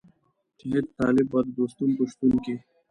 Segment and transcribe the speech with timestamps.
[0.57, 2.55] چې هېڅ طالب به د دوستم په شتون کې.